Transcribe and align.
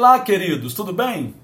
Olá, 0.00 0.20
queridos, 0.20 0.74
tudo 0.74 0.92
bem? 0.92 1.34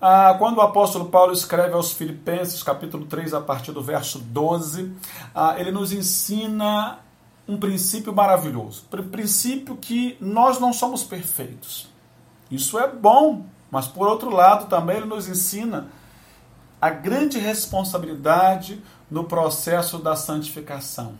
Ah, 0.00 0.36
quando 0.38 0.58
o 0.58 0.60
apóstolo 0.60 1.06
Paulo 1.06 1.32
escreve 1.32 1.74
aos 1.74 1.90
Filipenses, 1.90 2.62
capítulo 2.62 3.06
3, 3.06 3.34
a 3.34 3.40
partir 3.40 3.72
do 3.72 3.82
verso 3.82 4.20
12, 4.20 4.94
ah, 5.34 5.56
ele 5.58 5.72
nos 5.72 5.92
ensina 5.92 7.00
um 7.48 7.56
princípio 7.56 8.14
maravilhoso. 8.14 8.84
Princípio 9.10 9.76
que 9.76 10.16
nós 10.20 10.60
não 10.60 10.72
somos 10.72 11.02
perfeitos. 11.02 11.88
Isso 12.48 12.78
é 12.78 12.86
bom, 12.88 13.46
mas 13.68 13.88
por 13.88 14.06
outro 14.06 14.30
lado 14.30 14.68
também 14.68 14.98
ele 14.98 15.06
nos 15.06 15.28
ensina 15.28 15.88
a 16.80 16.90
grande 16.90 17.40
responsabilidade 17.40 18.80
no 19.10 19.24
processo 19.24 19.98
da 19.98 20.14
santificação. 20.14 21.14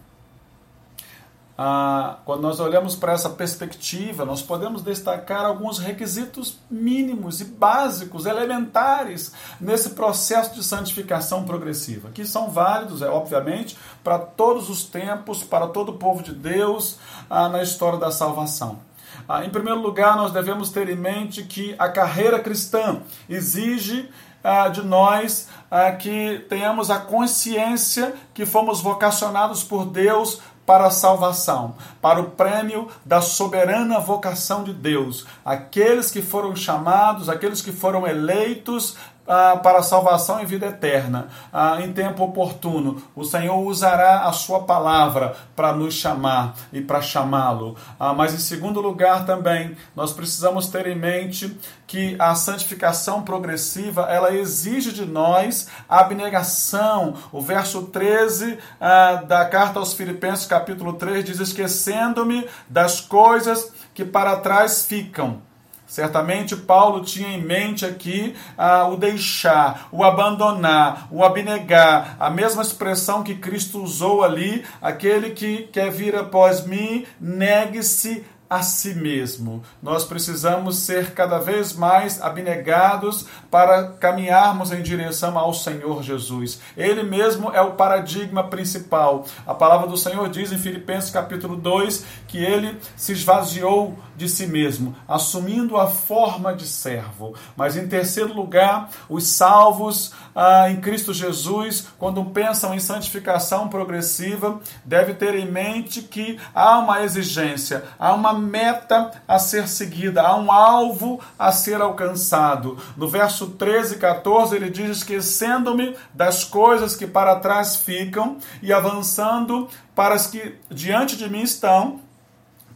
Ah, 1.56 2.18
quando 2.24 2.42
nós 2.42 2.58
olhamos 2.58 2.96
para 2.96 3.12
essa 3.12 3.30
perspectiva, 3.30 4.24
nós 4.24 4.42
podemos 4.42 4.82
destacar 4.82 5.44
alguns 5.44 5.78
requisitos 5.78 6.58
mínimos 6.68 7.40
e 7.40 7.44
básicos, 7.44 8.26
elementares, 8.26 9.32
nesse 9.60 9.90
processo 9.90 10.54
de 10.54 10.64
santificação 10.64 11.44
progressiva, 11.44 12.10
que 12.12 12.26
são 12.26 12.50
válidos, 12.50 13.02
é 13.02 13.08
obviamente, 13.08 13.78
para 14.02 14.18
todos 14.18 14.68
os 14.68 14.82
tempos, 14.82 15.44
para 15.44 15.68
todo 15.68 15.90
o 15.90 15.98
povo 15.98 16.24
de 16.24 16.34
Deus 16.34 16.98
ah, 17.30 17.48
na 17.48 17.62
história 17.62 18.00
da 18.00 18.10
salvação. 18.10 18.80
Ah, 19.28 19.44
em 19.44 19.50
primeiro 19.50 19.80
lugar, 19.80 20.16
nós 20.16 20.32
devemos 20.32 20.70
ter 20.70 20.88
em 20.88 20.96
mente 20.96 21.44
que 21.44 21.76
a 21.78 21.88
carreira 21.88 22.40
cristã 22.40 23.00
exige 23.28 24.10
ah, 24.42 24.68
de 24.68 24.82
nós 24.82 25.48
ah, 25.70 25.92
que 25.92 26.44
tenhamos 26.48 26.90
a 26.90 26.98
consciência 26.98 28.14
que 28.34 28.44
fomos 28.44 28.82
vocacionados 28.82 29.62
por 29.62 29.86
Deus 29.86 30.40
para 30.66 30.86
a 30.86 30.90
salvação, 30.90 31.74
para 32.00 32.20
o 32.20 32.30
prêmio 32.30 32.88
da 33.04 33.20
soberana 33.20 33.98
vocação 33.98 34.64
de 34.64 34.72
Deus. 34.72 35.26
Aqueles 35.44 36.10
que 36.10 36.22
foram 36.22 36.54
chamados, 36.56 37.28
aqueles 37.28 37.60
que 37.60 37.72
foram 37.72 38.06
eleitos 38.06 38.96
ah, 39.26 39.58
para 39.62 39.82
salvação 39.82 40.40
e 40.40 40.46
vida 40.46 40.66
eterna. 40.66 41.28
Ah, 41.52 41.80
em 41.80 41.92
tempo 41.92 42.24
oportuno, 42.24 43.02
o 43.14 43.24
Senhor 43.24 43.58
usará 43.58 44.24
a 44.24 44.32
sua 44.32 44.60
palavra 44.60 45.34
para 45.56 45.72
nos 45.72 45.94
chamar 45.94 46.54
e 46.72 46.80
para 46.80 47.02
chamá-lo. 47.02 47.76
Ah, 47.98 48.12
mas, 48.12 48.34
em 48.34 48.38
segundo 48.38 48.80
lugar, 48.80 49.24
também, 49.24 49.76
nós 49.94 50.12
precisamos 50.12 50.66
ter 50.66 50.86
em 50.86 50.96
mente 50.96 51.56
que 51.86 52.16
a 52.18 52.34
santificação 52.34 53.22
progressiva 53.22 54.02
ela 54.10 54.34
exige 54.34 54.92
de 54.92 55.04
nós 55.04 55.68
abnegação. 55.88 57.14
O 57.32 57.40
verso 57.40 57.82
13 57.82 58.58
ah, 58.80 59.22
da 59.26 59.44
carta 59.44 59.78
aos 59.78 59.92
Filipenses, 59.92 60.46
capítulo 60.46 60.94
3, 60.94 61.24
diz: 61.24 61.40
Esquecendo-me 61.40 62.46
das 62.68 63.00
coisas 63.00 63.72
que 63.94 64.04
para 64.04 64.36
trás 64.36 64.84
ficam 64.84 65.40
Certamente 65.86 66.56
Paulo 66.56 67.04
tinha 67.04 67.28
em 67.28 67.42
mente 67.42 67.84
aqui 67.84 68.34
ah, 68.56 68.88
o 68.88 68.96
deixar, 68.96 69.88
o 69.92 70.02
abandonar, 70.02 71.08
o 71.10 71.22
abnegar, 71.22 72.16
a 72.18 72.30
mesma 72.30 72.62
expressão 72.62 73.22
que 73.22 73.34
Cristo 73.34 73.82
usou 73.82 74.24
ali, 74.24 74.64
aquele 74.80 75.30
que 75.30 75.68
quer 75.72 75.90
vir 75.90 76.16
após 76.16 76.66
mim, 76.66 77.04
negue-se 77.20 78.24
a 78.48 78.62
si 78.62 78.94
mesmo. 78.94 79.62
Nós 79.82 80.04
precisamos 80.04 80.78
ser 80.78 81.12
cada 81.12 81.38
vez 81.38 81.72
mais 81.72 82.20
abnegados 82.20 83.26
para 83.50 83.88
caminharmos 83.88 84.72
em 84.72 84.82
direção 84.82 85.38
ao 85.38 85.54
Senhor 85.54 86.02
Jesus. 86.02 86.60
Ele 86.76 87.02
mesmo 87.02 87.50
é 87.50 87.60
o 87.60 87.72
paradigma 87.72 88.44
principal. 88.44 89.24
A 89.46 89.54
palavra 89.54 89.86
do 89.86 89.96
Senhor 89.96 90.28
diz 90.28 90.52
em 90.52 90.58
Filipenses 90.58 91.10
capítulo 91.10 91.56
2 91.56 92.04
que 92.28 92.38
ele 92.38 92.78
se 92.96 93.12
esvaziou 93.12 93.96
de 94.16 94.28
si 94.28 94.46
mesmo, 94.46 94.94
assumindo 95.08 95.76
a 95.76 95.88
forma 95.88 96.54
de 96.54 96.66
servo. 96.66 97.34
Mas 97.56 97.76
em 97.76 97.88
terceiro 97.88 98.32
lugar, 98.32 98.88
os 99.08 99.26
salvos 99.26 100.12
ah, 100.34 100.70
em 100.70 100.80
Cristo 100.80 101.12
Jesus, 101.12 101.86
quando 101.98 102.24
pensam 102.26 102.74
em 102.74 102.78
santificação 102.78 103.68
progressiva, 103.68 104.60
deve 104.84 105.14
ter 105.14 105.34
em 105.34 105.50
mente 105.50 106.02
que 106.02 106.38
há 106.54 106.78
uma 106.78 107.02
exigência, 107.02 107.84
há 107.98 108.14
uma 108.34 108.38
meta 108.38 109.12
a 109.26 109.38
ser 109.38 109.68
seguida, 109.68 110.22
há 110.22 110.36
um 110.36 110.50
alvo 110.50 111.20
a 111.38 111.52
ser 111.52 111.80
alcançado. 111.80 112.76
No 112.96 113.08
verso 113.08 113.50
13 113.50 113.94
e 113.94 113.98
14 113.98 114.56
ele 114.56 114.70
diz: 114.70 114.98
Esquecendo-me 114.98 115.96
das 116.12 116.44
coisas 116.44 116.96
que 116.96 117.06
para 117.06 117.36
trás 117.36 117.76
ficam 117.76 118.38
e 118.62 118.72
avançando 118.72 119.68
para 119.94 120.14
as 120.14 120.26
que 120.26 120.56
diante 120.70 121.16
de 121.16 121.30
mim 121.30 121.42
estão, 121.42 122.00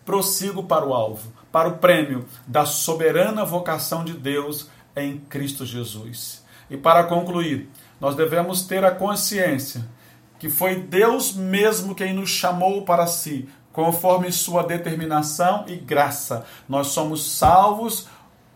prossigo 0.05 0.63
para 0.63 0.87
o 0.87 0.95
alvo, 0.95 1.33
para 1.51 1.69
o 1.69 1.79
prêmio 1.79 2.27
da 2.47 2.65
soberana 2.65 3.45
vocação 3.45 4.05
de 4.05 4.13
Deus 4.13 4.69
em 4.97 5.19
Cristo 5.19 5.67
Jesus. 5.67 6.45
E 6.71 6.77
para 6.77 7.05
concluir, 7.05 7.69
nós 8.01 8.15
devemos 8.15 8.63
ter 8.63 8.85
a 8.85 8.91
consciência 8.91 9.85
que 10.39 10.49
foi 10.49 10.77
Deus 10.77 11.35
mesmo 11.35 11.95
quem 11.95 12.13
nos 12.13 12.31
chamou 12.31 12.83
para 12.83 13.07
si, 13.07 13.49
conforme 13.79 14.33
sua 14.33 14.65
determinação 14.65 15.65
e 15.69 15.77
graça. 15.77 16.45
Nós 16.69 16.89
somos 16.89 17.39
salvos, 17.39 18.09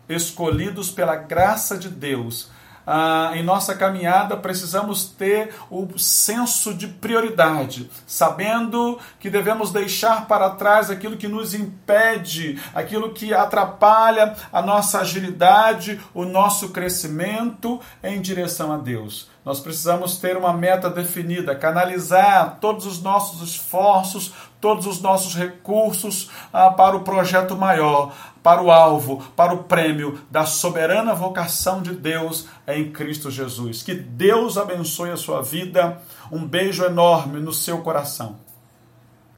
escolhidos 0.09 0.91
pela 0.91 1.15
graça 1.15 1.79
de 1.79 1.89
Deus. 1.89 2.51
Ah, 2.85 3.31
em 3.33 3.45
nossa 3.45 3.77
caminhada 3.77 4.37
precisamos 4.37 5.05
ter 5.05 5.55
o 5.71 5.97
senso 5.97 6.75
de 6.75 6.89
prioridade, 6.89 7.89
sabendo 8.05 8.99
que 9.21 9.31
devemos 9.31 9.71
deixar 9.71 10.27
para 10.27 10.51
trás 10.51 10.91
aquilo 10.91 11.17
que 11.17 11.29
nos 11.29 11.55
impede, 11.55 12.61
aquilo 12.75 13.13
que 13.13 13.33
atrapalha 13.33 14.35
a 14.53 14.61
nossa 14.61 15.03
agilidade, 15.03 16.01
o 16.13 16.25
nosso 16.25 16.71
crescimento 16.71 17.81
em 18.03 18.21
direção 18.21 18.73
a 18.73 18.77
Deus. 18.77 19.31
Nós 19.45 19.59
precisamos 19.59 20.19
ter 20.19 20.37
uma 20.37 20.53
meta 20.53 20.89
definida, 20.89 21.55
canalizar 21.55 22.59
todos 22.61 22.87
os 22.87 23.03
nossos 23.03 23.43
esforços, 23.43 24.33
todos 24.61 24.87
os 24.87 25.01
nossos 25.01 25.35
recursos 25.35 26.31
ah, 26.53 26.71
para 26.71 26.97
o 26.97 27.01
projeto 27.01 27.57
maior, 27.57 28.15
para 28.41 28.63
o 28.63 28.71
alvo, 28.71 29.23
para 29.35 29.53
o 29.53 29.65
prêmio 29.65 30.21
da 30.31 30.47
soberana 30.47 31.15
vocação 31.15 31.83
de 31.83 31.93
Deus 31.93 32.47
em 32.69 32.93
Cristo 32.93 33.31
Jesus. 33.31 33.83
Que 33.83 33.95
Deus 33.95 34.57
abençoe 34.57 35.11
a 35.11 35.17
sua 35.17 35.43
vida. 35.43 36.01
Um 36.31 36.47
beijo 36.47 36.85
enorme 36.85 37.41
no 37.41 37.53
seu 37.53 37.79
coração. 37.79 38.52